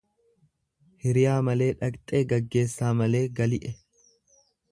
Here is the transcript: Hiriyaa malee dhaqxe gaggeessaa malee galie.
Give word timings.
Hiriyaa 1.03 1.35
malee 1.49 1.67
dhaqxe 1.83 2.23
gaggeessaa 2.33 2.91
malee 3.03 3.23
galie. 3.41 3.75